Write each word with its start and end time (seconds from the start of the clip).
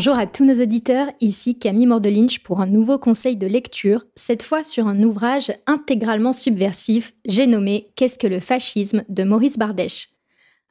Bonjour 0.00 0.18
à 0.18 0.26
tous 0.26 0.46
nos 0.46 0.62
auditeurs, 0.62 1.08
ici 1.20 1.58
Camille 1.58 1.84
Mordelinch 1.84 2.38
pour 2.38 2.62
un 2.62 2.66
nouveau 2.66 2.96
conseil 2.98 3.36
de 3.36 3.46
lecture, 3.46 4.06
cette 4.14 4.42
fois 4.42 4.64
sur 4.64 4.86
un 4.86 5.02
ouvrage 5.02 5.52
intégralement 5.66 6.32
subversif, 6.32 7.12
j'ai 7.26 7.46
nommé 7.46 7.90
Qu'est-ce 7.96 8.18
que 8.18 8.26
le 8.26 8.40
fascisme 8.40 9.04
de 9.10 9.24
Maurice 9.24 9.58
Bardèche. 9.58 10.08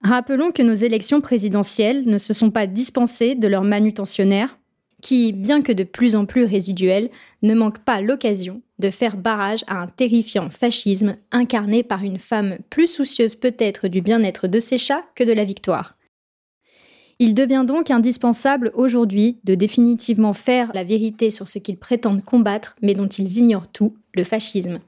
Rappelons 0.03 0.49
que 0.51 0.63
nos 0.63 0.73
élections 0.73 1.21
présidentielles 1.21 2.07
ne 2.07 2.17
se 2.17 2.33
sont 2.33 2.49
pas 2.49 2.65
dispensées 2.65 3.35
de 3.35 3.47
leurs 3.47 3.63
manutentionnaires, 3.63 4.57
qui, 5.03 5.31
bien 5.31 5.61
que 5.61 5.73
de 5.73 5.83
plus 5.83 6.15
en 6.15 6.25
plus 6.25 6.45
résiduels, 6.45 7.11
ne 7.43 7.53
manquent 7.53 7.85
pas 7.85 8.01
l'occasion 8.01 8.63
de 8.79 8.89
faire 8.89 9.15
barrage 9.15 9.63
à 9.67 9.79
un 9.79 9.87
terrifiant 9.87 10.49
fascisme 10.49 11.17
incarné 11.31 11.83
par 11.83 12.01
une 12.01 12.17
femme 12.17 12.57
plus 12.71 12.87
soucieuse 12.87 13.35
peut-être 13.35 13.89
du 13.89 14.01
bien-être 14.01 14.47
de 14.47 14.59
ses 14.59 14.79
chats 14.79 15.05
que 15.13 15.23
de 15.23 15.33
la 15.33 15.43
victoire. 15.43 15.98
Il 17.21 17.33
devient 17.33 17.65
donc 17.67 17.91
indispensable 17.91 18.71
aujourd'hui 18.73 19.39
de 19.43 19.53
définitivement 19.53 20.33
faire 20.33 20.71
la 20.73 20.85
vérité 20.85 21.31
sur 21.31 21.47
ce 21.47 21.59
qu'ils 21.59 21.77
prétendent 21.77 22.23
combattre, 22.23 22.75
mais 22.81 22.93
dont 22.93 23.07
ils 23.07 23.37
ignorent 23.39 23.67
tout, 23.67 23.95
le 24.13 24.23
fascisme. 24.23 24.79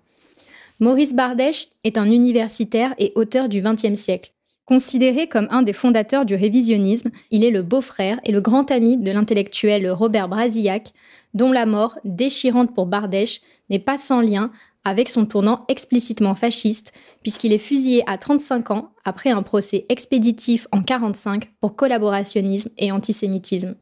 Maurice 0.80 1.14
Bardèche 1.14 1.68
est 1.84 1.98
un 1.98 2.10
universitaire 2.10 2.96
et 2.98 3.12
auteur 3.16 3.50
du 3.50 3.62
XXe 3.62 4.00
siècle. 4.00 4.32
Considéré 4.66 5.28
comme 5.28 5.48
un 5.52 5.62
des 5.62 5.74
fondateurs 5.74 6.26
du 6.26 6.34
révisionnisme, 6.36 7.12
il 7.32 7.44
est 7.44 7.52
le 7.52 7.64
beau-frère 7.64 8.22
et 8.24 8.32
le 8.32 8.40
grand 8.40 8.72
ami 8.72 8.96
de 8.96 9.12
l'intellectuel 9.12 9.92
Robert 9.92 10.30
Brasillac, 10.30 10.94
dont 11.34 11.52
la 11.52 11.66
mort, 11.66 12.00
déchirante 12.06 12.74
pour 12.74 12.86
Bardèche, 12.86 13.42
n'est 13.70 13.80
pas 13.80 13.98
sans 13.98 14.22
lien 14.22 14.52
avec 14.84 15.10
son 15.10 15.26
tournant 15.26 15.66
explicitement 15.68 16.36
fasciste, 16.36 16.94
puisqu'il 17.22 17.54
est 17.54 17.58
fusillé 17.58 18.04
à 18.08 18.18
35 18.18 18.72
ans 18.72 18.92
après 19.06 19.30
un 19.30 19.44
procès 19.44 19.86
expéditif 19.90 20.68
en 20.72 20.82
45 20.82 21.52
pour 21.60 21.76
collaborationnisme 21.76 22.70
et 22.78 22.92
antisémitisme. 22.92 23.76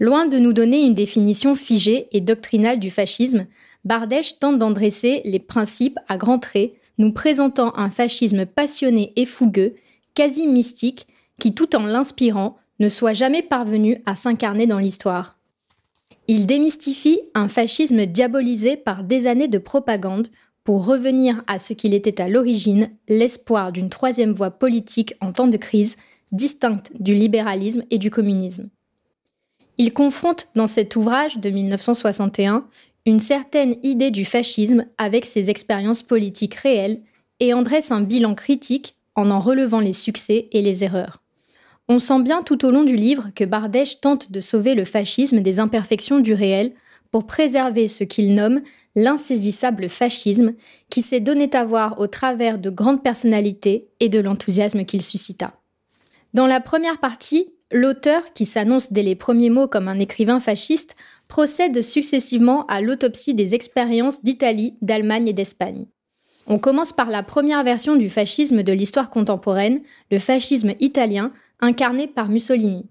Loin 0.00 0.26
de 0.26 0.38
nous 0.38 0.52
donner 0.52 0.82
une 0.82 0.94
définition 0.94 1.54
figée 1.54 2.08
et 2.10 2.20
doctrinale 2.20 2.80
du 2.80 2.90
fascisme, 2.90 3.46
Bardèche 3.84 4.38
tente 4.38 4.58
d'en 4.58 4.70
dresser 4.70 5.22
les 5.24 5.38
principes 5.38 5.98
à 6.08 6.16
grands 6.16 6.38
traits, 6.38 6.72
nous 6.98 7.12
présentant 7.12 7.76
un 7.76 7.90
fascisme 7.90 8.46
passionné 8.46 9.12
et 9.16 9.26
fougueux, 9.26 9.74
quasi 10.14 10.46
mystique, 10.46 11.06
qui 11.38 11.54
tout 11.54 11.74
en 11.76 11.86
l'inspirant 11.86 12.56
ne 12.80 12.88
soit 12.88 13.12
jamais 13.12 13.42
parvenu 13.42 14.02
à 14.06 14.14
s'incarner 14.14 14.66
dans 14.66 14.78
l'histoire. 14.78 15.38
Il 16.34 16.46
démystifie 16.46 17.20
un 17.34 17.46
fascisme 17.46 18.06
diabolisé 18.06 18.78
par 18.78 19.04
des 19.04 19.26
années 19.26 19.48
de 19.48 19.58
propagande 19.58 20.28
pour 20.64 20.86
revenir 20.86 21.44
à 21.46 21.58
ce 21.58 21.74
qu'il 21.74 21.92
était 21.92 22.22
à 22.22 22.28
l'origine, 22.30 22.88
l'espoir 23.06 23.70
d'une 23.70 23.90
troisième 23.90 24.32
voie 24.32 24.50
politique 24.50 25.12
en 25.20 25.32
temps 25.32 25.46
de 25.46 25.58
crise, 25.58 25.98
distincte 26.30 26.90
du 26.98 27.12
libéralisme 27.12 27.82
et 27.90 27.98
du 27.98 28.08
communisme. 28.08 28.70
Il 29.76 29.92
confronte 29.92 30.48
dans 30.54 30.66
cet 30.66 30.96
ouvrage 30.96 31.36
de 31.36 31.50
1961 31.50 32.66
une 33.04 33.20
certaine 33.20 33.76
idée 33.82 34.10
du 34.10 34.24
fascisme 34.24 34.86
avec 34.96 35.26
ses 35.26 35.50
expériences 35.50 36.02
politiques 36.02 36.54
réelles 36.54 37.02
et 37.40 37.52
en 37.52 37.60
dresse 37.60 37.90
un 37.90 38.00
bilan 38.00 38.34
critique 38.34 38.96
en 39.16 39.30
en 39.30 39.38
relevant 39.38 39.80
les 39.80 39.92
succès 39.92 40.48
et 40.52 40.62
les 40.62 40.82
erreurs. 40.82 41.21
On 41.92 41.98
sent 41.98 42.22
bien 42.22 42.42
tout 42.42 42.64
au 42.64 42.70
long 42.70 42.84
du 42.84 42.96
livre 42.96 43.28
que 43.34 43.44
Bardèche 43.44 44.00
tente 44.00 44.32
de 44.32 44.40
sauver 44.40 44.74
le 44.74 44.86
fascisme 44.86 45.40
des 45.40 45.60
imperfections 45.60 46.20
du 46.20 46.32
réel 46.32 46.72
pour 47.10 47.26
préserver 47.26 47.86
ce 47.86 48.02
qu'il 48.02 48.34
nomme 48.34 48.62
l'insaisissable 48.94 49.90
fascisme 49.90 50.54
qui 50.88 51.02
s'est 51.02 51.20
donné 51.20 51.50
à 51.52 51.66
voir 51.66 52.00
au 52.00 52.06
travers 52.06 52.56
de 52.56 52.70
grandes 52.70 53.02
personnalités 53.02 53.88
et 54.00 54.08
de 54.08 54.20
l'enthousiasme 54.20 54.86
qu'il 54.86 55.02
suscita. 55.02 55.52
Dans 56.32 56.46
la 56.46 56.60
première 56.60 56.98
partie, 56.98 57.52
l'auteur, 57.70 58.22
qui 58.32 58.46
s'annonce 58.46 58.90
dès 58.90 59.02
les 59.02 59.14
premiers 59.14 59.50
mots 59.50 59.68
comme 59.68 59.88
un 59.88 59.98
écrivain 59.98 60.40
fasciste, 60.40 60.96
procède 61.28 61.82
successivement 61.82 62.64
à 62.68 62.80
l'autopsie 62.80 63.34
des 63.34 63.54
expériences 63.54 64.24
d'Italie, 64.24 64.78
d'Allemagne 64.80 65.28
et 65.28 65.34
d'Espagne. 65.34 65.84
On 66.46 66.58
commence 66.58 66.94
par 66.94 67.10
la 67.10 67.22
première 67.22 67.62
version 67.64 67.96
du 67.96 68.08
fascisme 68.08 68.62
de 68.62 68.72
l'histoire 68.72 69.10
contemporaine, 69.10 69.82
le 70.10 70.18
fascisme 70.18 70.72
italien, 70.80 71.32
incarné 71.62 72.08
par 72.08 72.28
Mussolini. 72.28 72.90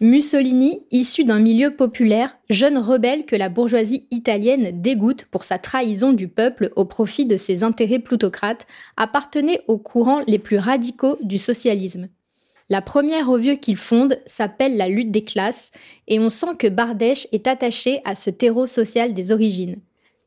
Mussolini, 0.00 0.82
issu 0.90 1.24
d'un 1.24 1.38
milieu 1.38 1.76
populaire, 1.76 2.36
jeune 2.50 2.78
rebelle 2.78 3.26
que 3.26 3.36
la 3.36 3.48
bourgeoisie 3.48 4.08
italienne 4.10 4.82
dégoûte 4.82 5.26
pour 5.30 5.44
sa 5.44 5.58
trahison 5.58 6.12
du 6.12 6.26
peuple 6.26 6.72
au 6.74 6.84
profit 6.84 7.26
de 7.26 7.36
ses 7.36 7.62
intérêts 7.62 8.00
plutocrates, 8.00 8.66
appartenait 8.96 9.62
aux 9.68 9.78
courants 9.78 10.22
les 10.26 10.40
plus 10.40 10.58
radicaux 10.58 11.16
du 11.22 11.38
socialisme. 11.38 12.08
La 12.70 12.82
première 12.82 13.28
revue 13.28 13.58
qu'il 13.58 13.76
fonde 13.76 14.18
s'appelle 14.24 14.76
La 14.76 14.88
lutte 14.88 15.10
des 15.10 15.24
classes, 15.24 15.70
et 16.08 16.18
on 16.18 16.30
sent 16.30 16.56
que 16.58 16.66
Bardèche 16.66 17.28
est 17.30 17.46
attaché 17.46 18.00
à 18.04 18.14
ce 18.14 18.30
terreau 18.30 18.66
social 18.66 19.14
des 19.14 19.30
origines. 19.30 19.76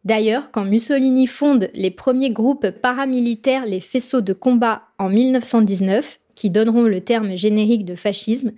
D'ailleurs, 0.05 0.51
quand 0.51 0.63
Mussolini 0.63 1.27
fonde 1.27 1.69
les 1.73 1.91
premiers 1.91 2.29
groupes 2.29 2.69
paramilitaires, 2.69 3.65
les 3.65 3.81
faisceaux 3.81 4.21
de 4.21 4.33
combat 4.33 4.83
en 4.99 5.09
1919, 5.09 6.19
qui 6.37 6.51
donneront 6.51 6.83
le 6.83 7.01
terme 7.01 7.35
générique 7.35 7.83
de 7.83 7.95
fascisme, 7.95 8.51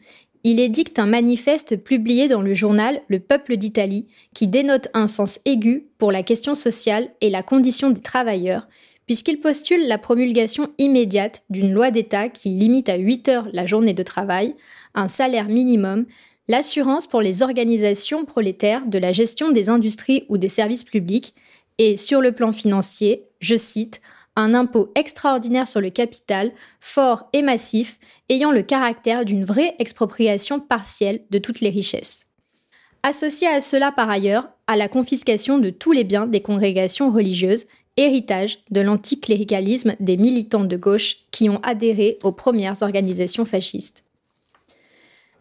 il 0.44 0.60
édicte 0.60 1.00
un 1.00 1.06
manifeste 1.06 1.78
publié 1.78 2.28
dans 2.28 2.42
le 2.42 2.54
journal 2.54 3.02
Le 3.08 3.20
Peuple 3.20 3.56
d'Italie 3.56 4.06
qui 4.36 4.48
dénote 4.48 4.90
un 4.94 5.08
sens 5.08 5.40
aigu 5.46 5.88
pour 5.98 6.12
la 6.12 6.22
question 6.22 6.56
sociale 6.56 7.10
et 7.22 7.30
la 7.30 7.42
condition 7.42 7.90
des 7.90 8.02
travailleurs, 8.02 8.68
puisqu'il 9.06 9.40
postule 9.40 9.88
la 9.88 9.98
promulgation 9.98 10.68
immédiate 10.78 11.44
d'une 11.50 11.72
loi 11.72 11.90
d'État 11.90 12.28
qui 12.28 12.50
limite 12.50 12.90
à 12.90 12.98
8 12.98 13.30
heures 13.30 13.48
la 13.54 13.66
journée 13.66 13.94
de 13.94 14.04
travail, 14.04 14.56
un 14.94 15.08
salaire 15.08 15.48
minimum, 15.48 16.06
l'assurance 16.50 17.08
pour 17.08 17.22
les 17.22 17.44
organisations 17.44 18.26
prolétaires 18.26 18.86
de 18.88 18.98
la 18.98 19.14
gestion 19.14 19.52
des 19.52 19.70
industries 19.70 20.26
ou 20.28 20.38
des 20.38 20.50
services 20.50 20.84
publics, 20.84 21.34
et 21.78 21.96
sur 21.96 22.20
le 22.20 22.34
plan 22.34 22.52
financier, 22.52 23.24
je 23.40 23.56
cite, 23.56 24.02
un 24.36 24.54
impôt 24.54 24.92
extraordinaire 24.96 25.68
sur 25.68 25.82
le 25.82 25.90
capital, 25.90 26.52
fort 26.80 27.28
et 27.34 27.42
massif, 27.42 28.00
ayant 28.30 28.52
le 28.52 28.62
caractère 28.62 29.26
d'une 29.26 29.46
vraie 29.46 29.76
expropriation 29.80 30.60
partielle 30.60 31.22
de 31.30 31.40
toutes 31.40 31.62
les 31.62 31.70
richesses. 31.70 32.26
Associé 33.04 33.48
à 33.48 33.62
cela 33.62 33.92
par 33.92 34.10
ailleurs 34.10 34.50
à 34.68 34.76
la 34.76 34.88
confiscation 34.88 35.58
de 35.58 35.70
tous 35.70 35.92
les 35.92 36.04
biens 36.04 36.28
des 36.28 36.42
congrégations 36.42 37.12
religieuses, 37.12 37.66
héritage 37.98 38.60
de 38.72 38.82
l'anticléricalisme 38.82 39.96
des 40.00 40.18
militants 40.18 40.64
de 40.64 40.78
gauche 40.78 41.18
qui 41.32 41.50
ont 41.50 41.60
adhéré 41.64 42.20
aux 42.24 42.32
premières 42.32 42.82
organisations 42.82 43.46
fascistes. 43.46 44.04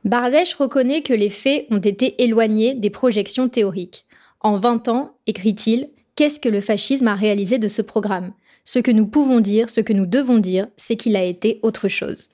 Bardèche 0.05 0.55
reconnaît 0.55 1.03
que 1.03 1.13
les 1.13 1.31
faits 1.31 1.67
ont 1.71 1.79
été 1.79 2.23
éloignés 2.23 2.75
des 2.75 2.91
projections 2.91 3.49
théoriques. 3.49 4.07
En 4.41 4.59
20 4.59 4.89
ans, 4.89 5.17
écrit-il, 5.27 5.91
qu'est-ce 6.17 6.41
que 6.41 6.49
le 6.49 6.61
fascisme 6.61 7.09
a 7.09 7.15
réalisé 7.15 7.59
de 7.59 7.69
ce 7.69 7.83
programme? 7.83 8.33
Ce 8.69 8.79
que 8.79 8.91
nous 8.91 9.07
pouvons 9.07 9.41
dire, 9.41 9.71
ce 9.71 9.81
que 9.81 9.95
nous 9.95 10.05
devons 10.05 10.37
dire, 10.37 10.67
c'est 10.77 10.97
qu'il 10.97 11.17
a 11.17 11.25
été 11.25 11.59
autre 11.63 11.89
chose. 11.89 12.29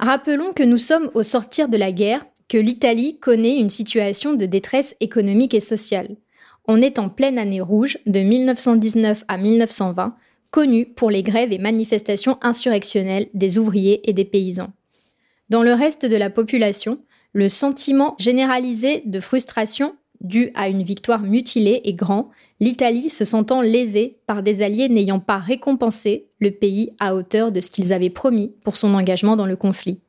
Rappelons 0.00 0.52
que 0.52 0.64
nous 0.64 0.78
sommes 0.78 1.12
au 1.14 1.22
sortir 1.22 1.68
de 1.68 1.76
la 1.76 1.92
guerre, 1.92 2.26
que 2.48 2.58
l'Italie 2.58 3.20
connaît 3.20 3.56
une 3.56 3.70
situation 3.70 4.34
de 4.34 4.46
détresse 4.46 4.96
économique 4.98 5.54
et 5.54 5.60
sociale. 5.60 6.16
On 6.66 6.82
est 6.82 6.98
en 6.98 7.08
pleine 7.08 7.38
année 7.38 7.60
rouge 7.60 7.98
de 8.04 8.18
1919 8.18 9.22
à 9.28 9.36
1920, 9.36 10.16
connue 10.50 10.86
pour 10.86 11.08
les 11.08 11.22
grèves 11.22 11.52
et 11.52 11.58
manifestations 11.58 12.36
insurrectionnelles 12.42 13.28
des 13.32 13.58
ouvriers 13.58 14.10
et 14.10 14.12
des 14.12 14.24
paysans. 14.24 14.72
Dans 15.50 15.62
le 15.62 15.72
reste 15.72 16.04
de 16.04 16.16
la 16.16 16.30
population, 16.30 16.98
le 17.32 17.48
sentiment 17.48 18.16
généralisé 18.18 19.04
de 19.06 19.20
frustration 19.20 19.94
dû 20.22 20.50
à 20.54 20.68
une 20.68 20.82
victoire 20.82 21.22
mutilée 21.22 21.82
et 21.84 21.94
grand, 21.94 22.30
l'Italie 22.60 23.10
se 23.10 23.24
sentant 23.24 23.60
lésée 23.60 24.18
par 24.26 24.42
des 24.42 24.62
alliés 24.62 24.88
n'ayant 24.88 25.20
pas 25.20 25.38
récompensé 25.38 26.26
le 26.40 26.50
pays 26.50 26.92
à 27.00 27.14
hauteur 27.14 27.52
de 27.52 27.60
ce 27.60 27.70
qu'ils 27.70 27.92
avaient 27.92 28.10
promis 28.10 28.54
pour 28.64 28.76
son 28.76 28.94
engagement 28.94 29.36
dans 29.36 29.46
le 29.46 29.56
conflit. 29.56 30.00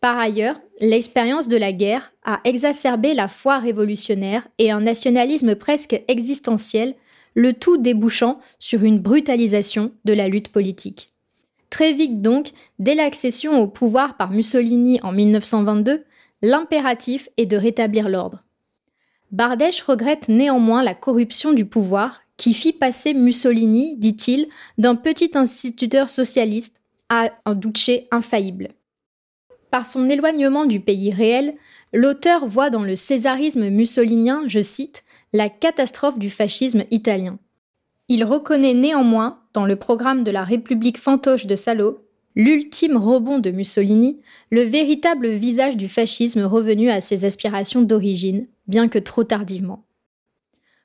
Par 0.00 0.18
ailleurs, 0.18 0.60
l'expérience 0.80 1.48
de 1.48 1.56
la 1.56 1.72
guerre 1.72 2.12
a 2.24 2.40
exacerbé 2.44 3.14
la 3.14 3.28
foi 3.28 3.58
révolutionnaire 3.58 4.46
et 4.58 4.70
un 4.70 4.80
nationalisme 4.80 5.54
presque 5.54 6.02
existentiel, 6.06 6.94
le 7.34 7.52
tout 7.52 7.76
débouchant 7.76 8.38
sur 8.58 8.82
une 8.84 8.98
brutalisation 8.98 9.92
de 10.04 10.12
la 10.12 10.28
lutte 10.28 10.48
politique. 10.48 11.12
Très 11.70 11.92
vite 11.92 12.22
donc, 12.22 12.50
dès 12.78 12.94
l'accession 12.94 13.60
au 13.60 13.66
pouvoir 13.66 14.16
par 14.16 14.30
Mussolini 14.30 15.00
en 15.02 15.12
1922, 15.12 16.04
l'impératif 16.42 17.28
est 17.36 17.46
de 17.46 17.56
rétablir 17.56 18.08
l'ordre. 18.08 18.45
Bardèche 19.32 19.82
regrette 19.82 20.28
néanmoins 20.28 20.82
la 20.82 20.94
corruption 20.94 21.52
du 21.52 21.64
pouvoir 21.64 22.20
qui 22.36 22.54
fit 22.54 22.72
passer 22.72 23.14
Mussolini, 23.14 23.96
dit-il, 23.96 24.48
d'un 24.78 24.94
petit 24.94 25.30
instituteur 25.34 26.10
socialiste 26.10 26.80
à 27.08 27.30
un 27.44 27.54
duce 27.54 27.90
infaillible. 28.10 28.68
Par 29.70 29.86
son 29.86 30.08
éloignement 30.08 30.64
du 30.64 30.80
pays 30.80 31.12
réel, 31.12 31.56
l'auteur 31.92 32.46
voit 32.46 32.70
dans 32.70 32.82
le 32.82 32.96
césarisme 32.96 33.68
mussolinien, 33.68 34.44
je 34.46 34.60
cite, 34.60 35.04
la 35.32 35.48
catastrophe 35.48 36.18
du 36.18 36.30
fascisme 36.30 36.84
italien. 36.90 37.38
Il 38.08 38.24
reconnaît 38.24 38.74
néanmoins, 38.74 39.40
dans 39.52 39.66
le 39.66 39.76
programme 39.76 40.22
de 40.22 40.30
la 40.30 40.44
République 40.44 40.98
fantoche 40.98 41.46
de 41.46 41.56
Salo, 41.56 42.05
l'ultime 42.36 42.96
rebond 42.98 43.38
de 43.38 43.50
Mussolini, 43.50 44.20
le 44.50 44.62
véritable 44.62 45.28
visage 45.28 45.76
du 45.76 45.88
fascisme 45.88 46.42
revenu 46.42 46.90
à 46.90 47.00
ses 47.00 47.24
aspirations 47.24 47.82
d'origine, 47.82 48.46
bien 48.68 48.88
que 48.88 48.98
trop 48.98 49.24
tardivement. 49.24 49.84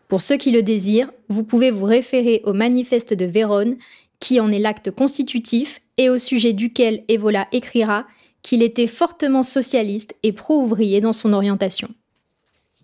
Pour 0.07 0.21
ceux 0.21 0.37
qui 0.37 0.51
le 0.51 0.63
désirent, 0.63 1.11
vous 1.29 1.43
pouvez 1.43 1.69
vous 1.69 1.85
référer 1.85 2.41
au 2.45 2.53
manifeste 2.53 3.13
de 3.13 3.25
Vérone, 3.25 3.77
qui 4.19 4.39
en 4.39 4.51
est 4.51 4.59
l'acte 4.59 4.91
constitutif 4.91 5.81
et 5.97 6.09
au 6.09 6.17
sujet 6.17 6.53
duquel 6.53 7.03
Evola 7.07 7.47
écrira 7.51 8.05
qu'il 8.43 8.63
était 8.63 8.87
fortement 8.87 9.43
socialiste 9.43 10.15
et 10.23 10.31
pro-ouvrier 10.31 11.01
dans 11.01 11.13
son 11.13 11.33
orientation. 11.33 11.89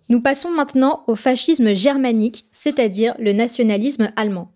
Nous 0.08 0.20
passons 0.20 0.50
maintenant 0.50 1.04
au 1.06 1.16
fascisme 1.16 1.74
germanique, 1.74 2.46
c'est-à-dire 2.50 3.14
le 3.18 3.32
nationalisme 3.32 4.10
allemand. 4.16 4.52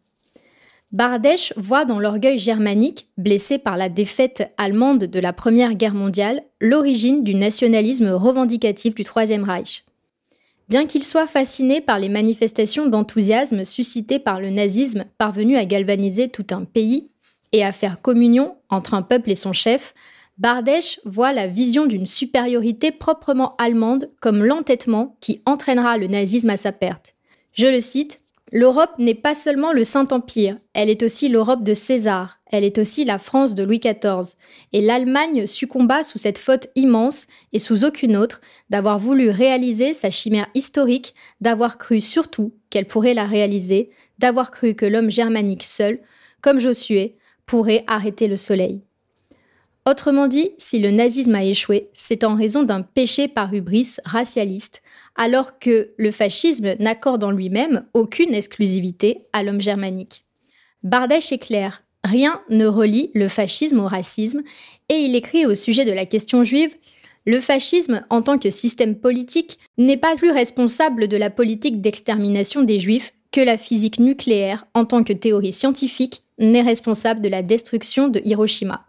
Bardèche 0.93 1.55
voit 1.56 1.87
dans 1.87 1.99
l'orgueil 1.99 2.39
germanique, 2.39 3.09
blessé 3.17 3.56
par 3.56 3.79
la 3.79 3.89
défaite 3.89 4.53
allemande 4.59 5.05
de 5.05 5.21
la 5.21 5.33
Première 5.33 5.75
Guerre 5.75 5.94
mondiale, 5.94 6.43
l'origine 6.61 7.25
du 7.25 7.35
nationalisme 7.35 8.11
revendicatif 8.11 8.94
du 8.94 9.03
Troisième 9.03 9.44
Reich. 9.44 9.87
Bien 10.69 10.87
qu'il 10.87 11.03
soit 11.03 11.27
fasciné 11.27 11.81
par 11.81 11.99
les 11.99 12.11
manifestations 12.11 12.87
d'enthousiasme 12.87 13.65
suscitées 13.65 14.19
par 14.19 14.39
le 14.39 14.50
nazisme 14.50 15.06
parvenu 15.17 15.56
à 15.56 15.65
galvaniser 15.65 16.29
tout 16.29 16.47
un 16.50 16.65
pays 16.65 17.09
et 17.53 17.65
à 17.65 17.73
faire 17.73 18.03
communion 18.03 18.56
entre 18.69 18.93
un 18.93 19.03
peuple 19.03 19.31
et 19.31 19.35
son 19.35 19.55
chef, 19.55 19.94
Bardèche 20.37 21.00
voit 21.05 21.33
la 21.33 21.47
vision 21.47 21.87
d'une 21.87 22.06
supériorité 22.06 22.91
proprement 22.91 23.56
allemande 23.56 24.11
comme 24.21 24.44
l'entêtement 24.44 25.17
qui 25.21 25.41
entraînera 25.47 25.97
le 25.97 26.06
nazisme 26.06 26.50
à 26.50 26.56
sa 26.59 26.73
perte. 26.73 27.15
Je 27.55 27.67
le 27.67 27.81
cite, 27.81 28.22
L'Europe 28.55 28.99
n'est 28.99 29.15
pas 29.15 29.35
seulement 29.35 29.73
le 29.73 29.83
Saint-Empire, 29.83 30.59
elle 30.75 30.91
est 30.91 31.03
aussi 31.03 31.31
l'Europe 31.31 31.65
de 31.65 31.73
César, 31.73 32.39
elle 32.51 32.65
est 32.65 32.77
aussi 32.77 33.07
la 33.07 33.19
France 33.19 33.55
de 33.55 33.63
Louis 33.63 33.79
XIV, 33.79 34.37
et 34.75 34.83
l'Allemagne 34.83 35.47
succomba 35.47 36.05
sous 36.05 36.19
cette 36.19 36.37
faute 36.37 36.69
immense 36.75 37.29
et 37.55 37.59
sous 37.59 37.83
aucune 37.83 38.15
autre 38.15 38.43
d'avoir 38.69 38.99
voulu 38.99 39.31
réaliser 39.31 39.95
sa 39.95 40.11
chimère 40.11 40.49
historique, 40.55 41.15
d'avoir 41.41 41.79
cru 41.79 42.03
surtout 42.03 42.53
qu'elle 42.69 42.87
pourrait 42.87 43.15
la 43.15 43.25
réaliser, 43.25 43.89
d'avoir 44.19 44.51
cru 44.51 44.75
que 44.75 44.85
l'homme 44.85 45.11
germanique 45.11 45.65
seul, 45.65 46.01
comme 46.43 46.61
Josué, 46.61 47.17
pourrait 47.47 47.85
arrêter 47.87 48.29
le 48.29 48.37
soleil. 48.37 48.83
Autrement 49.85 50.29
dit, 50.29 50.51
si 50.59 50.79
le 50.79 50.91
nazisme 50.91 51.35
a 51.35 51.43
échoué, 51.43 51.89
c'est 51.93 52.23
en 52.23 52.37
raison 52.37 52.63
d'un 52.65 52.83
péché 52.83 53.29
par 53.29 53.53
hubris 53.53 53.97
racialiste, 54.05 54.83
alors 55.17 55.59
que 55.59 55.91
le 55.97 56.12
fascisme 56.12 56.75
n'accorde 56.79 57.25
en 57.25 57.31
lui-même 57.31 57.85
aucune 57.94 58.35
exclusivité 58.35 59.26
à 59.32 59.43
l'homme 59.43 59.61
germanique. 59.61 60.25
Bardèche 60.82 61.32
est 61.32 61.38
clair, 61.38 61.85
rien 62.05 62.41
ne 62.49 62.67
relie 62.67 63.11
le 63.14 63.29
fascisme 63.29 63.81
au 63.81 63.87
racisme, 63.87 64.43
et 64.88 64.97
il 64.97 65.14
écrit 65.14 65.47
au 65.47 65.55
sujet 65.55 65.85
de 65.85 65.93
la 65.93 66.06
question 66.06 66.44
juive 66.44 66.76
le 67.25 67.41
fascisme, 67.41 68.05
en 68.11 68.23
tant 68.23 68.38
que 68.38 68.50
système 68.50 68.97
politique, 68.97 69.59
n'est 69.79 69.97
pas 69.97 70.17
plus 70.17 70.31
responsable 70.31 71.06
de 71.06 71.17
la 71.17 71.31
politique 71.31 71.81
d'extermination 71.81 72.62
des 72.62 72.81
juifs 72.81 73.12
que 73.31 73.41
la 73.41 73.58
physique 73.58 74.00
nucléaire, 74.00 74.67
en 74.75 74.85
tant 74.85 75.05
que 75.05 75.12
théorie 75.12 75.53
scientifique, 75.53 76.23
n'est 76.38 76.62
responsable 76.62 77.20
de 77.20 77.29
la 77.29 77.43
destruction 77.43 78.08
de 78.08 78.20
Hiroshima. 78.25 78.85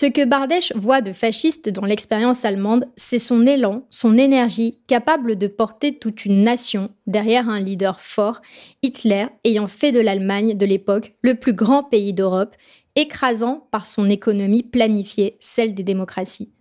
Ce 0.00 0.06
que 0.06 0.24
Bardèche 0.24 0.72
voit 0.76 1.00
de 1.00 1.12
fasciste 1.12 1.70
dans 1.70 1.84
l'expérience 1.84 2.44
allemande, 2.44 2.88
c'est 2.94 3.18
son 3.18 3.44
élan, 3.44 3.84
son 3.90 4.16
énergie, 4.16 4.78
capable 4.86 5.34
de 5.34 5.48
porter 5.48 5.98
toute 5.98 6.24
une 6.24 6.44
nation 6.44 6.90
derrière 7.08 7.48
un 7.48 7.58
leader 7.58 8.00
fort, 8.00 8.40
Hitler 8.84 9.26
ayant 9.42 9.66
fait 9.66 9.90
de 9.90 9.98
l'Allemagne 9.98 10.56
de 10.56 10.66
l'époque 10.66 11.16
le 11.22 11.34
plus 11.34 11.52
grand 11.52 11.82
pays 11.82 12.12
d'Europe, 12.12 12.54
écrasant 12.94 13.66
par 13.72 13.88
son 13.88 14.08
économie 14.08 14.62
planifiée 14.62 15.36
celle 15.40 15.74
des 15.74 15.82
démocraties. 15.82 16.52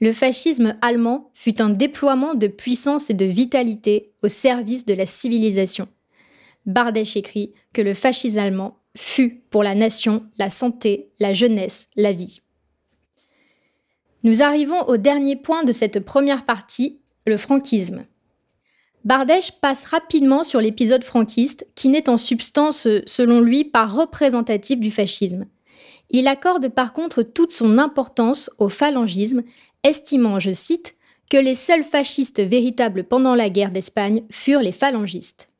Le 0.00 0.12
fascisme 0.12 0.76
allemand 0.80 1.32
fut 1.34 1.60
un 1.60 1.70
déploiement 1.70 2.34
de 2.34 2.46
puissance 2.46 3.10
et 3.10 3.14
de 3.14 3.24
vitalité 3.24 4.12
au 4.22 4.28
service 4.28 4.86
de 4.86 4.94
la 4.94 5.06
civilisation. 5.06 5.88
Bardèche 6.66 7.16
écrit 7.16 7.52
que 7.72 7.82
le 7.82 7.94
fascisme 7.94 8.38
allemand 8.38 8.78
fut 8.96 9.42
pour 9.50 9.64
la 9.64 9.74
nation 9.74 10.24
la 10.38 10.50
santé, 10.50 11.10
la 11.18 11.34
jeunesse, 11.34 11.88
la 11.96 12.12
vie. 12.12 12.42
Nous 14.24 14.42
arrivons 14.42 14.80
au 14.88 14.96
dernier 14.96 15.36
point 15.36 15.64
de 15.64 15.72
cette 15.72 16.00
première 16.00 16.44
partie, 16.44 17.00
le 17.26 17.36
franquisme. 17.36 18.04
Bardèche 19.04 19.52
passe 19.60 19.84
rapidement 19.84 20.42
sur 20.42 20.60
l'épisode 20.60 21.04
franquiste, 21.04 21.66
qui 21.76 21.88
n'est 21.88 22.08
en 22.08 22.18
substance, 22.18 22.88
selon 23.06 23.40
lui, 23.40 23.64
pas 23.64 23.86
représentatif 23.86 24.80
du 24.80 24.90
fascisme. 24.90 25.46
Il 26.10 26.26
accorde 26.28 26.68
par 26.68 26.92
contre 26.92 27.22
toute 27.22 27.52
son 27.52 27.78
importance 27.78 28.50
au 28.58 28.68
phalangisme, 28.68 29.42
estimant, 29.84 30.40
je 30.40 30.50
cite, 30.50 30.96
que 31.30 31.36
les 31.36 31.54
seuls 31.54 31.84
fascistes 31.84 32.40
véritables 32.40 33.04
pendant 33.04 33.34
la 33.34 33.50
guerre 33.50 33.70
d'Espagne 33.70 34.24
furent 34.30 34.60
les 34.60 34.72
phalangistes. 34.72 35.50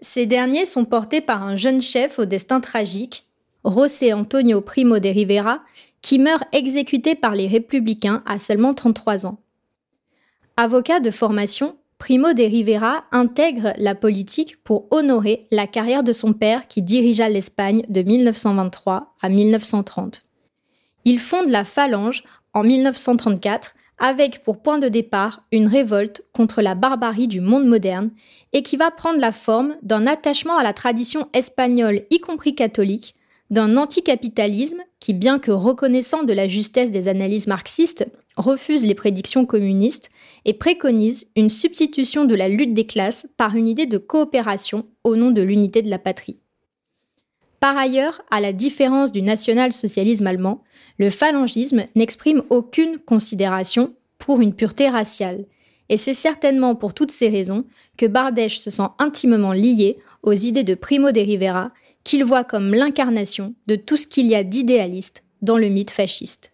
Ces 0.00 0.26
derniers 0.26 0.66
sont 0.66 0.84
portés 0.84 1.20
par 1.20 1.42
un 1.42 1.56
jeune 1.56 1.80
chef 1.80 2.18
au 2.18 2.24
destin 2.24 2.60
tragique, 2.60 3.24
José 3.64 4.12
Antonio 4.12 4.60
Primo 4.60 4.98
de 4.98 5.08
Rivera, 5.08 5.62
qui 6.02 6.18
meurt 6.18 6.44
exécuté 6.52 7.14
par 7.14 7.34
les 7.34 7.46
républicains 7.46 8.22
à 8.26 8.38
seulement 8.38 8.74
33 8.74 9.26
ans. 9.26 9.38
Avocat 10.56 11.00
de 11.00 11.10
formation, 11.10 11.76
Primo 11.98 12.34
de 12.34 12.42
Rivera 12.42 13.04
intègre 13.10 13.72
la 13.78 13.94
politique 13.94 14.62
pour 14.62 14.86
honorer 14.90 15.46
la 15.50 15.66
carrière 15.66 16.02
de 16.02 16.12
son 16.12 16.32
père 16.32 16.68
qui 16.68 16.82
dirigea 16.82 17.28
l'Espagne 17.28 17.84
de 17.88 18.02
1923 18.02 19.14
à 19.20 19.28
1930. 19.28 20.24
Il 21.04 21.18
fonde 21.18 21.48
la 21.48 21.64
Phalange 21.64 22.22
en 22.52 22.62
1934 22.62 23.74
avec 23.98 24.44
pour 24.44 24.62
point 24.62 24.78
de 24.78 24.88
départ 24.88 25.42
une 25.52 25.66
révolte 25.66 26.22
contre 26.32 26.62
la 26.62 26.74
barbarie 26.74 27.28
du 27.28 27.40
monde 27.40 27.66
moderne 27.66 28.10
et 28.52 28.62
qui 28.62 28.76
va 28.76 28.90
prendre 28.90 29.18
la 29.18 29.32
forme 29.32 29.76
d'un 29.82 30.06
attachement 30.06 30.56
à 30.56 30.62
la 30.62 30.72
tradition 30.72 31.28
espagnole, 31.32 32.02
y 32.10 32.20
compris 32.20 32.54
catholique, 32.54 33.14
d'un 33.50 33.76
anticapitalisme 33.76 34.82
qui, 35.00 35.14
bien 35.14 35.38
que 35.38 35.50
reconnaissant 35.50 36.24
de 36.24 36.32
la 36.32 36.48
justesse 36.48 36.90
des 36.90 37.08
analyses 37.08 37.46
marxistes, 37.46 38.06
refuse 38.36 38.84
les 38.84 38.94
prédictions 38.94 39.46
communistes 39.46 40.10
et 40.44 40.52
préconise 40.52 41.26
une 41.36 41.48
substitution 41.48 42.24
de 42.24 42.34
la 42.34 42.48
lutte 42.48 42.74
des 42.74 42.86
classes 42.86 43.26
par 43.36 43.56
une 43.56 43.68
idée 43.68 43.86
de 43.86 43.98
coopération 43.98 44.86
au 45.04 45.16
nom 45.16 45.30
de 45.30 45.42
l'unité 45.42 45.82
de 45.82 45.90
la 45.90 45.98
patrie. 45.98 46.38
Par 47.60 47.76
ailleurs, 47.76 48.22
à 48.30 48.40
la 48.40 48.52
différence 48.52 49.12
du 49.12 49.22
national-socialisme 49.22 50.26
allemand, 50.26 50.62
le 50.98 51.10
phalangisme 51.10 51.86
n'exprime 51.94 52.42
aucune 52.50 52.98
considération 52.98 53.94
pour 54.18 54.40
une 54.40 54.54
pureté 54.54 54.88
raciale, 54.88 55.46
et 55.88 55.96
c'est 55.96 56.14
certainement 56.14 56.74
pour 56.74 56.94
toutes 56.94 57.10
ces 57.10 57.28
raisons 57.28 57.64
que 57.96 58.06
Bardèche 58.06 58.58
se 58.58 58.70
sent 58.70 58.88
intimement 58.98 59.52
lié 59.52 59.98
aux 60.26 60.32
idées 60.32 60.64
de 60.64 60.74
Primo 60.74 61.12
de 61.12 61.20
Rivera 61.20 61.70
qu'il 62.04 62.24
voit 62.24 62.44
comme 62.44 62.74
l'incarnation 62.74 63.54
de 63.66 63.76
tout 63.76 63.96
ce 63.96 64.06
qu'il 64.06 64.26
y 64.26 64.34
a 64.34 64.44
d'idéaliste 64.44 65.22
dans 65.40 65.56
le 65.56 65.68
mythe 65.68 65.90
fasciste. 65.90 66.52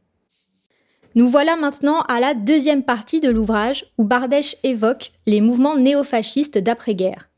Nous 1.14 1.29
voilà 1.29 1.57
maintenant 1.57 2.02
à 2.02 2.21
la 2.21 2.35
deuxième 2.35 2.85
partie 2.85 3.21
de 3.21 3.29
l'ouvrage 3.29 3.87
où 3.99 4.05
Bardèche 4.05 4.57
évoque 4.62 5.12
les 5.26 5.41
mouvements 5.41 5.76
néofascistes 5.76 6.59
d'après-guerre. 6.59 7.29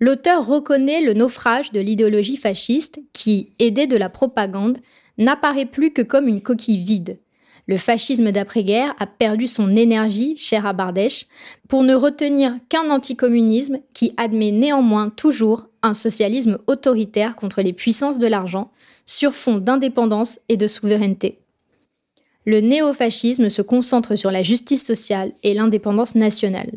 L'auteur 0.00 0.46
reconnaît 0.46 1.02
le 1.02 1.14
naufrage 1.14 1.70
de 1.70 1.78
l'idéologie 1.78 2.36
fasciste 2.36 3.00
qui, 3.12 3.52
aidée 3.60 3.86
de 3.86 3.96
la 3.96 4.08
propagande, 4.08 4.78
n'apparaît 5.18 5.66
plus 5.66 5.92
que 5.92 6.02
comme 6.02 6.26
une 6.26 6.40
coquille 6.42 6.82
vide. 6.82 7.20
Le 7.68 7.76
fascisme 7.76 8.32
d'après-guerre 8.32 8.94
a 8.98 9.06
perdu 9.06 9.46
son 9.46 9.76
énergie, 9.76 10.36
chère 10.36 10.66
à 10.66 10.72
Bardèche, 10.72 11.26
pour 11.68 11.84
ne 11.84 11.94
retenir 11.94 12.56
qu'un 12.68 12.90
anticommunisme 12.90 13.78
qui 13.94 14.14
admet 14.16 14.50
néanmoins 14.50 15.10
toujours 15.10 15.68
un 15.82 15.94
socialisme 15.94 16.58
autoritaire 16.66 17.36
contre 17.36 17.62
les 17.62 17.72
puissances 17.72 18.18
de 18.18 18.26
l'argent, 18.26 18.70
sur 19.06 19.34
fond 19.34 19.58
d'indépendance 19.58 20.40
et 20.48 20.56
de 20.56 20.66
souveraineté. 20.66 21.38
Le 22.44 22.60
néofascisme 22.60 23.48
se 23.48 23.62
concentre 23.62 24.16
sur 24.16 24.30
la 24.30 24.42
justice 24.42 24.84
sociale 24.84 25.32
et 25.42 25.54
l'indépendance 25.54 26.14
nationale. 26.14 26.72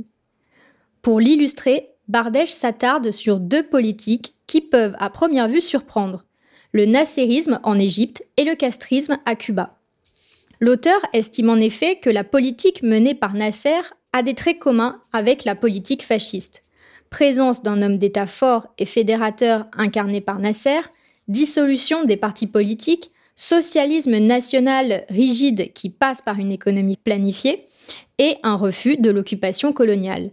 Pour 1.02 1.20
l'illustrer, 1.20 1.90
Bardèche 2.08 2.52
s'attarde 2.52 3.12
sur 3.12 3.40
deux 3.40 3.64
politiques 3.64 4.36
qui 4.48 4.62
peuvent 4.62 4.96
à 5.00 5.10
première 5.10 5.48
vue 5.48 5.62
surprendre, 5.62 6.26
le 6.72 6.86
nasserisme 6.86 7.60
en 7.64 7.80
Égypte 7.80 8.24
et 8.38 8.44
le 8.44 8.56
castrisme 8.56 9.18
à 9.26 9.36
Cuba. 9.36 9.80
L'auteur 10.60 11.00
estime 11.14 11.50
en 11.50 11.58
effet 11.58 11.98
que 11.98 12.10
la 12.10 12.24
politique 12.24 12.84
menée 12.84 13.16
par 13.16 13.34
Nasser 13.34 13.82
a 14.14 14.22
des 14.24 14.34
traits 14.34 14.60
communs 14.60 15.02
avec 15.14 15.46
la 15.46 15.56
politique 15.56 16.04
fasciste 16.04 16.65
présence 17.16 17.64
d'un 17.64 17.82
homme 17.82 17.98
d'État 17.98 18.28
fort 18.28 18.68
et 18.78 18.84
fédérateur 18.84 19.68
incarné 19.78 20.20
par 20.20 20.38
Nasser, 20.38 20.82
dissolution 21.30 22.04
des 22.04 22.18
partis 22.18 22.46
politiques, 22.46 23.10
socialisme 23.38 24.18
national 24.18 25.06
rigide 25.08 25.72
qui 25.72 25.90
passe 25.90 26.20
par 26.20 26.40
une 26.40 26.52
économie 26.52 26.98
planifiée, 26.98 27.68
et 28.18 28.36
un 28.44 28.56
refus 28.56 28.98
de 28.98 29.10
l'occupation 29.12 29.72
coloniale. 29.72 30.32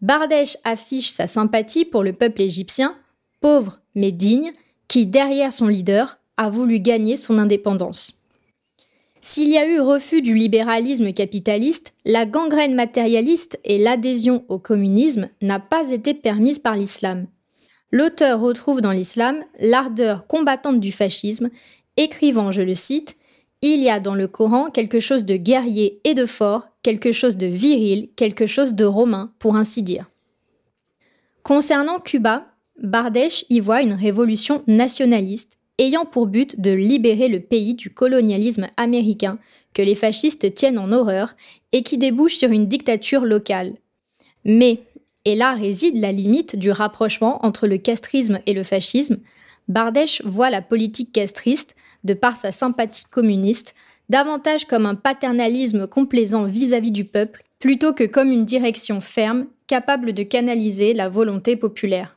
Bardèche 0.00 0.56
affiche 0.64 1.10
sa 1.10 1.26
sympathie 1.26 1.84
pour 1.84 2.02
le 2.02 2.14
peuple 2.14 2.40
égyptien, 2.40 2.96
pauvre 3.42 3.80
mais 3.94 4.10
digne, 4.10 4.54
qui, 4.88 5.04
derrière 5.04 5.52
son 5.52 5.68
leader, 5.68 6.18
a 6.38 6.48
voulu 6.48 6.80
gagner 6.80 7.18
son 7.18 7.36
indépendance. 7.36 8.23
S'il 9.26 9.48
y 9.48 9.56
a 9.56 9.66
eu 9.66 9.80
refus 9.80 10.20
du 10.20 10.34
libéralisme 10.34 11.14
capitaliste, 11.14 11.94
la 12.04 12.26
gangrène 12.26 12.74
matérialiste 12.74 13.58
et 13.64 13.78
l'adhésion 13.78 14.44
au 14.48 14.58
communisme 14.58 15.30
n'a 15.40 15.58
pas 15.58 15.92
été 15.92 16.12
permise 16.12 16.58
par 16.58 16.76
l'islam. 16.76 17.26
L'auteur 17.90 18.38
retrouve 18.38 18.82
dans 18.82 18.90
l'islam 18.90 19.42
l'ardeur 19.58 20.26
combattante 20.26 20.78
du 20.78 20.92
fascisme, 20.92 21.48
écrivant, 21.96 22.52
je 22.52 22.60
le 22.60 22.74
cite, 22.74 23.16
Il 23.62 23.82
y 23.82 23.88
a 23.88 23.98
dans 23.98 24.14
le 24.14 24.28
Coran 24.28 24.68
quelque 24.68 25.00
chose 25.00 25.24
de 25.24 25.36
guerrier 25.36 26.02
et 26.04 26.12
de 26.12 26.26
fort, 26.26 26.68
quelque 26.82 27.10
chose 27.10 27.38
de 27.38 27.46
viril, 27.46 28.10
quelque 28.16 28.46
chose 28.46 28.74
de 28.74 28.84
romain, 28.84 29.32
pour 29.38 29.56
ainsi 29.56 29.82
dire. 29.82 30.10
Concernant 31.42 31.98
Cuba, 31.98 32.48
Bardèche 32.76 33.46
y 33.48 33.60
voit 33.60 33.80
une 33.80 33.94
révolution 33.94 34.62
nationaliste 34.66 35.53
ayant 35.78 36.04
pour 36.04 36.26
but 36.26 36.60
de 36.60 36.70
libérer 36.70 37.28
le 37.28 37.40
pays 37.40 37.74
du 37.74 37.90
colonialisme 37.90 38.68
américain 38.76 39.38
que 39.72 39.82
les 39.82 39.94
fascistes 39.94 40.54
tiennent 40.54 40.78
en 40.78 40.92
horreur 40.92 41.34
et 41.72 41.82
qui 41.82 41.98
débouche 41.98 42.36
sur 42.36 42.50
une 42.50 42.66
dictature 42.66 43.24
locale. 43.24 43.74
Mais, 44.44 44.82
et 45.24 45.34
là 45.34 45.54
réside 45.54 46.00
la 46.00 46.12
limite 46.12 46.56
du 46.56 46.70
rapprochement 46.70 47.44
entre 47.44 47.66
le 47.66 47.78
castrisme 47.78 48.40
et 48.46 48.52
le 48.52 48.62
fascisme, 48.62 49.18
Bardèche 49.68 50.22
voit 50.24 50.50
la 50.50 50.62
politique 50.62 51.12
castriste, 51.12 51.74
de 52.04 52.14
par 52.14 52.36
sa 52.36 52.52
sympathie 52.52 53.06
communiste, 53.10 53.74
davantage 54.10 54.66
comme 54.66 54.84
un 54.84 54.94
paternalisme 54.94 55.86
complaisant 55.86 56.44
vis-à-vis 56.44 56.90
-vis 56.90 56.92
du 56.92 57.04
peuple, 57.06 57.44
plutôt 57.58 57.94
que 57.94 58.04
comme 58.04 58.30
une 58.30 58.44
direction 58.44 59.00
ferme, 59.00 59.46
capable 59.66 60.12
de 60.12 60.22
canaliser 60.22 60.92
la 60.92 61.08
volonté 61.08 61.56
populaire. 61.56 62.16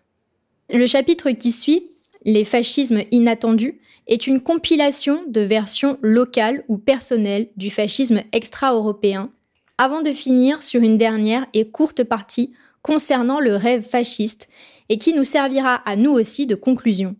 Le 0.73 0.85
chapitre 0.85 1.31
qui 1.31 1.53
suit 1.53 1.83
les 2.27 2.43
fascismes 2.43 3.03
inattendus 3.09 3.79
est 4.05 4.27
une 4.27 4.41
compilation 4.41 5.23
de 5.27 5.41
versions 5.41 5.97
locales 6.01 6.63
ou 6.67 6.77
personnelles 6.77 7.47
du 7.55 7.69
fascisme 7.69 8.21
extra-européen, 8.33 9.31
avant 9.77 10.01
de 10.01 10.11
finir 10.11 10.61
sur 10.61 10.81
une 10.81 10.97
dernière 10.97 11.47
et 11.53 11.69
courte 11.69 12.03
partie 12.03 12.53
concernant 12.81 13.39
le 13.39 13.55
rêve 13.55 13.81
fasciste 13.81 14.49
et 14.89 14.97
qui 14.97 15.13
nous 15.13 15.23
servira 15.23 15.75
à 15.75 15.95
nous 15.95 16.11
aussi 16.11 16.45
de 16.45 16.55
conclusion. 16.55 17.15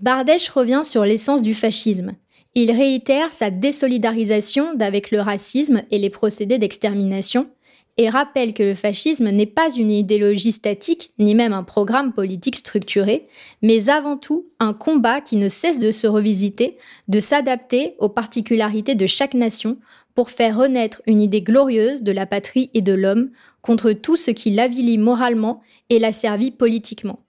Bardèche 0.00 0.50
revient 0.50 0.82
sur 0.84 1.04
l'essence 1.04 1.42
du 1.42 1.54
fascisme. 1.54 2.12
Il 2.54 2.70
réitère 2.72 3.32
sa 3.32 3.50
désolidarisation 3.50 4.74
d'avec 4.74 5.10
le 5.10 5.20
racisme 5.20 5.82
et 5.90 5.98
les 5.98 6.10
procédés 6.10 6.58
d'extermination, 6.58 7.48
et 7.98 8.10
rappelle 8.10 8.52
que 8.52 8.62
le 8.62 8.74
fascisme 8.74 9.30
n'est 9.30 9.46
pas 9.46 9.70
une 9.74 9.90
idéologie 9.90 10.52
statique, 10.52 11.12
ni 11.18 11.34
même 11.34 11.54
un 11.54 11.62
programme 11.62 12.12
politique 12.12 12.56
structuré, 12.56 13.26
mais 13.62 13.88
avant 13.88 14.16
tout 14.16 14.46
un 14.60 14.74
combat 14.74 15.20
qui 15.20 15.36
ne 15.36 15.48
cesse 15.48 15.78
de 15.78 15.90
se 15.90 16.06
revisiter, 16.06 16.76
de 17.08 17.20
s'adapter 17.20 17.94
aux 17.98 18.10
particularités 18.10 18.94
de 18.94 19.06
chaque 19.06 19.34
nation 19.34 19.78
pour 20.14 20.30
faire 20.30 20.58
renaître 20.58 21.02
une 21.06 21.22
idée 21.22 21.42
glorieuse 21.42 22.02
de 22.02 22.12
la 22.12 22.26
patrie 22.26 22.70
et 22.74 22.82
de 22.82 22.92
l'homme 22.92 23.30
contre 23.62 23.92
tout 23.92 24.16
ce 24.16 24.30
qui 24.30 24.50
l'avilit 24.50 24.98
moralement 24.98 25.62
et 25.90 25.98
l'asservit 25.98 26.50
politiquement. 26.50 27.20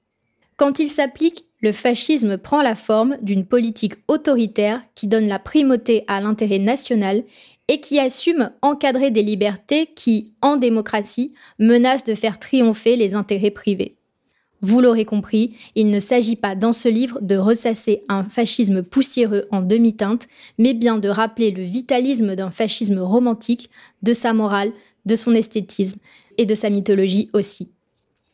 Quand 0.58 0.80
il 0.80 0.90
s'applique, 0.90 1.47
le 1.62 1.72
fascisme 1.72 2.38
prend 2.38 2.62
la 2.62 2.76
forme 2.76 3.18
d'une 3.22 3.46
politique 3.46 3.96
autoritaire 4.08 4.84
qui 4.96 5.08
donne 5.08 5.28
la 5.28 5.40
primauté 5.40 6.04
à 6.08 6.22
l'intérêt 6.22 6.60
national 6.60 7.24
et 7.68 7.82
qui 7.82 8.00
assume 8.00 8.52
encadrer 8.62 9.12
des 9.12 9.24
libertés 9.24 9.88
qui, 9.88 10.34
en 10.42 10.58
démocratie, 10.58 11.34
menacent 11.60 12.06
de 12.06 12.16
faire 12.16 12.40
triompher 12.40 12.96
les 12.96 13.16
intérêts 13.16 13.52
privés. 13.52 13.98
Vous 14.62 14.82
l'aurez 14.82 15.06
compris, 15.06 15.56
il 15.76 15.92
ne 15.92 16.00
s'agit 16.00 16.36
pas 16.36 16.56
dans 16.56 16.74
ce 16.74 16.90
livre 16.90 17.20
de 17.22 17.36
ressasser 17.36 18.02
un 18.10 18.24
fascisme 18.24 18.82
poussiéreux 18.82 19.48
en 19.52 19.62
demi-teinte, 19.62 20.28
mais 20.58 20.74
bien 20.74 20.98
de 20.98 21.10
rappeler 21.10 21.52
le 21.52 21.62
vitalisme 21.62 22.36
d'un 22.36 22.50
fascisme 22.50 23.00
romantique, 23.00 23.70
de 24.02 24.14
sa 24.14 24.34
morale, 24.34 24.72
de 25.06 25.16
son 25.16 25.36
esthétisme 25.36 26.00
et 26.38 26.46
de 26.46 26.56
sa 26.56 26.70
mythologie 26.70 27.30
aussi. 27.34 27.72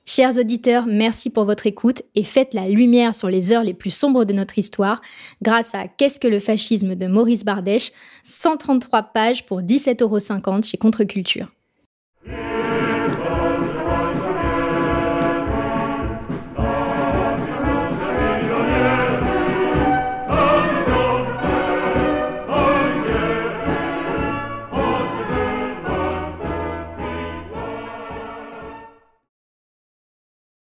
Chers 0.05 0.37
auditeurs, 0.37 0.85
merci 0.85 1.29
pour 1.29 1.45
votre 1.45 1.65
écoute 1.65 2.01
et 2.13 2.25
faites 2.25 2.53
la 2.53 2.67
lumière 2.67 3.15
sur 3.15 3.29
les 3.29 3.53
heures 3.53 3.63
les 3.63 3.73
plus 3.73 3.89
sombres 3.89 4.25
de 4.25 4.33
notre 4.33 4.59
histoire 4.59 5.01
grâce 5.41 5.73
à 5.73 5.87
Qu'est-ce 5.87 6.19
que 6.19 6.27
le 6.27 6.39
fascisme 6.39 6.95
de 6.95 7.07
Maurice 7.07 7.45
Bardèche, 7.45 7.93
133 8.25 9.03
pages 9.13 9.45
pour 9.45 9.61
17,50 9.61 10.01
euros 10.03 10.61
chez 10.61 10.77
Contre-Culture. 10.77 11.47